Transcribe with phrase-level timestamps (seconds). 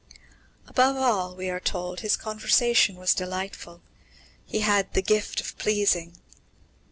[0.65, 3.83] Above all, we are told, his conversation was delightful.
[4.47, 6.17] He had "the gift of pleasing."